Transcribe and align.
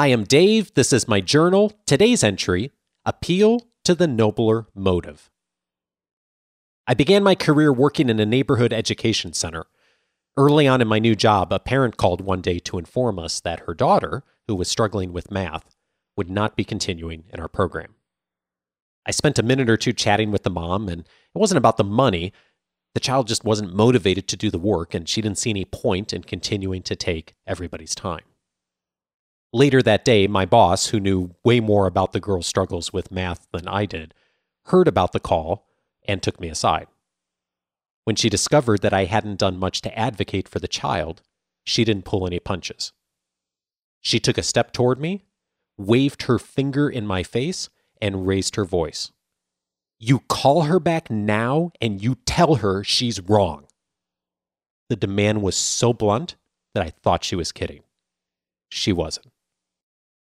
Hi, 0.00 0.06
I'm 0.06 0.24
Dave. 0.24 0.72
This 0.72 0.94
is 0.94 1.06
my 1.06 1.20
journal. 1.20 1.74
Today's 1.84 2.24
entry 2.24 2.72
Appeal 3.04 3.66
to 3.84 3.94
the 3.94 4.06
Nobler 4.06 4.66
Motive. 4.74 5.30
I 6.86 6.94
began 6.94 7.22
my 7.22 7.34
career 7.34 7.70
working 7.70 8.08
in 8.08 8.18
a 8.18 8.24
neighborhood 8.24 8.72
education 8.72 9.34
center. 9.34 9.66
Early 10.38 10.66
on 10.66 10.80
in 10.80 10.88
my 10.88 11.00
new 11.00 11.14
job, 11.14 11.52
a 11.52 11.58
parent 11.58 11.98
called 11.98 12.22
one 12.22 12.40
day 12.40 12.58
to 12.60 12.78
inform 12.78 13.18
us 13.18 13.40
that 13.40 13.66
her 13.66 13.74
daughter, 13.74 14.24
who 14.48 14.56
was 14.56 14.68
struggling 14.68 15.12
with 15.12 15.30
math, 15.30 15.76
would 16.16 16.30
not 16.30 16.56
be 16.56 16.64
continuing 16.64 17.24
in 17.30 17.38
our 17.38 17.48
program. 17.48 17.96
I 19.04 19.10
spent 19.10 19.38
a 19.38 19.42
minute 19.42 19.68
or 19.68 19.76
two 19.76 19.92
chatting 19.92 20.30
with 20.30 20.44
the 20.44 20.48
mom, 20.48 20.88
and 20.88 21.02
it 21.02 21.38
wasn't 21.38 21.58
about 21.58 21.76
the 21.76 21.84
money. 21.84 22.32
The 22.94 23.00
child 23.00 23.28
just 23.28 23.44
wasn't 23.44 23.74
motivated 23.74 24.28
to 24.28 24.38
do 24.38 24.50
the 24.50 24.58
work, 24.58 24.94
and 24.94 25.06
she 25.06 25.20
didn't 25.20 25.36
see 25.36 25.50
any 25.50 25.66
point 25.66 26.14
in 26.14 26.22
continuing 26.22 26.80
to 26.84 26.96
take 26.96 27.34
everybody's 27.46 27.94
time. 27.94 28.22
Later 29.52 29.82
that 29.82 30.04
day, 30.04 30.28
my 30.28 30.46
boss, 30.46 30.86
who 30.86 31.00
knew 31.00 31.34
way 31.44 31.58
more 31.58 31.86
about 31.86 32.12
the 32.12 32.20
girl's 32.20 32.46
struggles 32.46 32.92
with 32.92 33.10
math 33.10 33.48
than 33.52 33.66
I 33.66 33.84
did, 33.84 34.14
heard 34.66 34.86
about 34.86 35.12
the 35.12 35.18
call 35.18 35.66
and 36.06 36.22
took 36.22 36.40
me 36.40 36.48
aside. 36.48 36.86
When 38.04 38.14
she 38.14 38.28
discovered 38.28 38.80
that 38.82 38.94
I 38.94 39.06
hadn't 39.06 39.40
done 39.40 39.58
much 39.58 39.80
to 39.82 39.98
advocate 39.98 40.48
for 40.48 40.60
the 40.60 40.68
child, 40.68 41.22
she 41.64 41.84
didn't 41.84 42.04
pull 42.04 42.26
any 42.26 42.38
punches. 42.38 42.92
She 44.00 44.20
took 44.20 44.38
a 44.38 44.42
step 44.42 44.72
toward 44.72 45.00
me, 45.00 45.24
waved 45.76 46.22
her 46.22 46.38
finger 46.38 46.88
in 46.88 47.06
my 47.06 47.22
face, 47.24 47.68
and 48.00 48.26
raised 48.26 48.54
her 48.56 48.64
voice. 48.64 49.10
You 49.98 50.20
call 50.20 50.62
her 50.62 50.80
back 50.80 51.10
now 51.10 51.72
and 51.80 52.02
you 52.02 52.14
tell 52.24 52.56
her 52.56 52.84
she's 52.84 53.20
wrong. 53.20 53.66
The 54.88 54.96
demand 54.96 55.42
was 55.42 55.56
so 55.56 55.92
blunt 55.92 56.36
that 56.74 56.84
I 56.84 56.90
thought 56.90 57.24
she 57.24 57.36
was 57.36 57.52
kidding. 57.52 57.82
She 58.70 58.92
wasn't. 58.92 59.26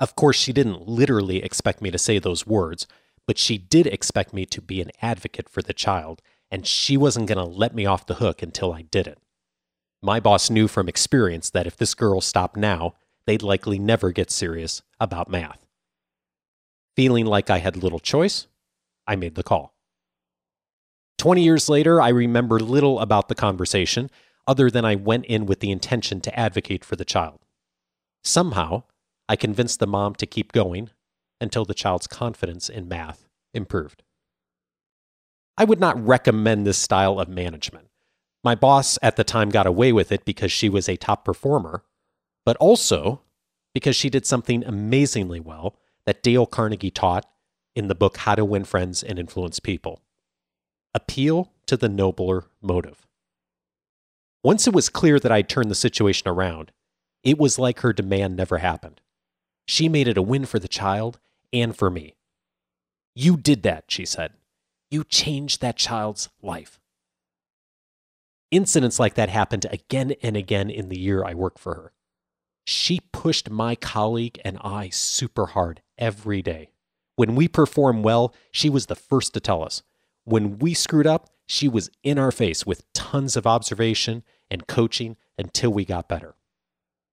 Of 0.00 0.16
course, 0.16 0.36
she 0.36 0.52
didn't 0.52 0.88
literally 0.88 1.42
expect 1.42 1.80
me 1.80 1.90
to 1.90 1.98
say 1.98 2.18
those 2.18 2.46
words, 2.46 2.86
but 3.26 3.38
she 3.38 3.58
did 3.58 3.86
expect 3.86 4.34
me 4.34 4.44
to 4.46 4.60
be 4.60 4.80
an 4.80 4.90
advocate 5.00 5.48
for 5.48 5.62
the 5.62 5.72
child, 5.72 6.20
and 6.50 6.66
she 6.66 6.96
wasn't 6.96 7.28
going 7.28 7.38
to 7.38 7.44
let 7.44 7.74
me 7.74 7.86
off 7.86 8.06
the 8.06 8.14
hook 8.14 8.42
until 8.42 8.72
I 8.72 8.82
did 8.82 9.06
it. 9.06 9.18
My 10.02 10.20
boss 10.20 10.50
knew 10.50 10.68
from 10.68 10.88
experience 10.88 11.48
that 11.50 11.66
if 11.66 11.76
this 11.76 11.94
girl 11.94 12.20
stopped 12.20 12.56
now, 12.56 12.94
they'd 13.26 13.42
likely 13.42 13.78
never 13.78 14.12
get 14.12 14.30
serious 14.30 14.82
about 15.00 15.30
math. 15.30 15.64
Feeling 16.96 17.24
like 17.24 17.48
I 17.48 17.58
had 17.58 17.76
little 17.76 17.98
choice, 17.98 18.46
I 19.06 19.16
made 19.16 19.34
the 19.34 19.42
call. 19.42 19.74
20 21.18 21.42
years 21.42 21.68
later, 21.68 22.00
I 22.02 22.08
remember 22.08 22.58
little 22.60 23.00
about 23.00 23.28
the 23.28 23.34
conversation 23.34 24.10
other 24.46 24.70
than 24.70 24.84
I 24.84 24.94
went 24.94 25.24
in 25.24 25.46
with 25.46 25.60
the 25.60 25.70
intention 25.70 26.20
to 26.20 26.38
advocate 26.38 26.84
for 26.84 26.96
the 26.96 27.04
child. 27.04 27.40
Somehow, 28.22 28.82
I 29.28 29.36
convinced 29.36 29.80
the 29.80 29.86
mom 29.86 30.14
to 30.16 30.26
keep 30.26 30.52
going 30.52 30.90
until 31.40 31.64
the 31.64 31.74
child's 31.74 32.06
confidence 32.06 32.68
in 32.68 32.88
math 32.88 33.26
improved. 33.52 34.02
I 35.56 35.64
would 35.64 35.80
not 35.80 36.04
recommend 36.04 36.66
this 36.66 36.78
style 36.78 37.20
of 37.20 37.28
management. 37.28 37.88
My 38.42 38.54
boss 38.54 38.98
at 39.02 39.16
the 39.16 39.24
time 39.24 39.50
got 39.50 39.66
away 39.66 39.92
with 39.92 40.12
it 40.12 40.24
because 40.24 40.52
she 40.52 40.68
was 40.68 40.88
a 40.88 40.96
top 40.96 41.24
performer, 41.24 41.84
but 42.44 42.56
also 42.58 43.22
because 43.72 43.96
she 43.96 44.10
did 44.10 44.26
something 44.26 44.64
amazingly 44.64 45.40
well 45.40 45.76
that 46.06 46.22
Dale 46.22 46.46
Carnegie 46.46 46.90
taught 46.90 47.24
in 47.74 47.88
the 47.88 47.94
book 47.94 48.18
How 48.18 48.34
to 48.34 48.44
Win 48.44 48.64
Friends 48.64 49.02
and 49.02 49.18
Influence 49.18 49.60
People 49.60 50.00
appeal 50.94 51.52
to 51.66 51.76
the 51.76 51.88
nobler 51.88 52.44
motive. 52.62 53.06
Once 54.44 54.66
it 54.66 54.74
was 54.74 54.88
clear 54.88 55.18
that 55.18 55.32
I'd 55.32 55.48
turned 55.48 55.70
the 55.70 55.74
situation 55.74 56.28
around, 56.28 56.70
it 57.22 57.38
was 57.38 57.58
like 57.58 57.80
her 57.80 57.92
demand 57.92 58.36
never 58.36 58.58
happened. 58.58 59.00
She 59.66 59.88
made 59.88 60.08
it 60.08 60.18
a 60.18 60.22
win 60.22 60.46
for 60.46 60.58
the 60.58 60.68
child 60.68 61.18
and 61.52 61.76
for 61.76 61.90
me. 61.90 62.16
You 63.14 63.36
did 63.36 63.62
that, 63.62 63.84
she 63.88 64.04
said. 64.04 64.32
You 64.90 65.04
changed 65.04 65.60
that 65.60 65.76
child's 65.76 66.28
life. 66.42 66.80
Incidents 68.50 69.00
like 69.00 69.14
that 69.14 69.28
happened 69.28 69.66
again 69.70 70.14
and 70.22 70.36
again 70.36 70.70
in 70.70 70.88
the 70.88 70.98
year 70.98 71.24
I 71.24 71.34
worked 71.34 71.58
for 71.58 71.74
her. 71.74 71.92
She 72.64 73.00
pushed 73.12 73.50
my 73.50 73.74
colleague 73.74 74.40
and 74.44 74.58
I 74.62 74.88
super 74.88 75.46
hard 75.46 75.82
every 75.98 76.42
day. 76.42 76.70
When 77.16 77.34
we 77.34 77.48
performed 77.48 78.04
well, 78.04 78.34
she 78.50 78.68
was 78.68 78.86
the 78.86 78.94
first 78.94 79.34
to 79.34 79.40
tell 79.40 79.62
us. 79.62 79.82
When 80.24 80.58
we 80.58 80.74
screwed 80.74 81.06
up, 81.06 81.30
she 81.46 81.68
was 81.68 81.90
in 82.02 82.18
our 82.18 82.32
face 82.32 82.64
with 82.64 82.90
tons 82.92 83.36
of 83.36 83.46
observation 83.46 84.24
and 84.50 84.66
coaching 84.66 85.16
until 85.38 85.72
we 85.72 85.84
got 85.84 86.08
better. 86.08 86.34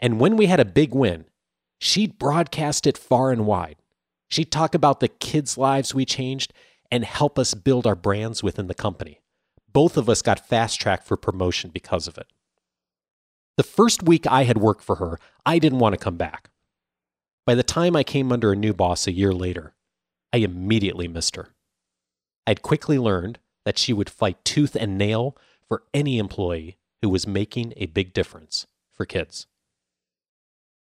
And 0.00 0.20
when 0.20 0.36
we 0.36 0.46
had 0.46 0.60
a 0.60 0.64
big 0.64 0.94
win, 0.94 1.26
she'd 1.82 2.16
broadcast 2.16 2.86
it 2.86 2.96
far 2.96 3.32
and 3.32 3.44
wide. 3.44 3.74
She'd 4.28 4.52
talk 4.52 4.74
about 4.74 5.00
the 5.00 5.08
kids' 5.08 5.58
lives 5.58 5.92
we 5.92 6.04
changed 6.04 6.52
and 6.92 7.04
help 7.04 7.38
us 7.38 7.54
build 7.54 7.86
our 7.86 7.96
brands 7.96 8.40
within 8.40 8.68
the 8.68 8.74
company. 8.74 9.20
Both 9.72 9.96
of 9.96 10.08
us 10.08 10.22
got 10.22 10.46
fast 10.46 10.80
tracked 10.80 11.06
for 11.06 11.16
promotion 11.16 11.70
because 11.70 12.06
of 12.06 12.16
it. 12.16 12.28
The 13.56 13.64
first 13.64 14.02
week 14.02 14.26
I 14.28 14.44
had 14.44 14.58
worked 14.58 14.84
for 14.84 14.96
her, 14.96 15.18
I 15.44 15.58
didn't 15.58 15.80
want 15.80 15.94
to 15.94 16.02
come 16.02 16.16
back. 16.16 16.50
By 17.44 17.56
the 17.56 17.64
time 17.64 17.96
I 17.96 18.04
came 18.04 18.30
under 18.30 18.52
a 18.52 18.56
new 18.56 18.72
boss 18.72 19.08
a 19.08 19.12
year 19.12 19.32
later, 19.32 19.74
I 20.32 20.38
immediately 20.38 21.08
missed 21.08 21.34
her. 21.34 21.48
I'd 22.46 22.62
quickly 22.62 22.98
learned 22.98 23.40
that 23.64 23.76
she 23.76 23.92
would 23.92 24.08
fight 24.08 24.44
tooth 24.44 24.76
and 24.76 24.96
nail 24.96 25.36
for 25.66 25.82
any 25.92 26.18
employee 26.18 26.76
who 27.00 27.08
was 27.08 27.26
making 27.26 27.72
a 27.76 27.86
big 27.86 28.12
difference 28.12 28.66
for 28.94 29.04
kids. 29.04 29.48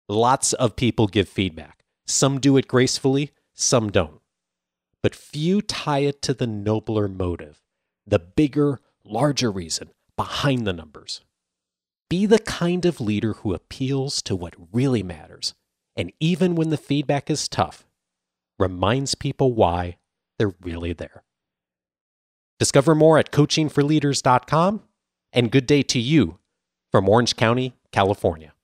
Lots 0.09 0.55
of 0.55 0.75
people 0.75 1.07
give 1.07 1.29
feedback. 1.29 1.85
Some 2.07 2.41
do 2.41 2.57
it 2.57 2.67
gracefully, 2.67 3.33
some 3.53 3.91
don't. 3.91 4.23
But 5.03 5.15
few 5.15 5.61
tie 5.61 5.99
it 5.99 6.23
to 6.23 6.33
the 6.33 6.47
nobler 6.47 7.09
motive, 7.09 7.63
the 8.07 8.19
bigger, 8.19 8.81
larger 9.05 9.51
reason 9.51 9.91
behind 10.17 10.67
the 10.67 10.73
numbers. 10.73 11.21
Be 12.09 12.25
the 12.25 12.39
kind 12.39 12.87
of 12.87 13.03
leader 13.03 13.35
who 13.35 13.53
appeals 13.53 14.23
to 14.23 14.35
what 14.35 14.55
really 14.73 15.03
matters, 15.03 15.55
and 15.95 16.11
even 16.21 16.55
when 16.55 16.71
the 16.71 16.79
feedback 16.79 17.29
is 17.29 17.47
tough, 17.47 17.87
reminds 18.59 19.15
people 19.15 19.53
why 19.53 19.99
they're 20.39 20.55
really 20.63 20.95
there. 20.95 21.23
Discover 22.59 22.95
more 22.95 23.19
at 23.19 23.31
coachingforleaders.com, 23.31 24.83
and 25.35 25.53
good 25.53 25.67
day 25.67 25.83
to 25.83 25.99
you 25.99 26.39
from 26.91 27.11
Orange 27.11 27.37
County, 27.37 27.75
California. 27.93 28.55